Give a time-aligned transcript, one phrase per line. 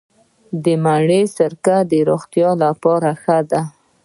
[0.63, 3.61] د مڼې سرکه د روغتیا لپاره ښه ده.